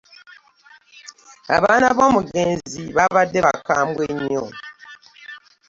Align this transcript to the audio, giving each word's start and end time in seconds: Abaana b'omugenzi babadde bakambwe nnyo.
Abaana 1.55 1.87
b'omugenzi 1.97 2.83
babadde 2.97 3.39
bakambwe 3.47 4.03
nnyo. 4.15 4.45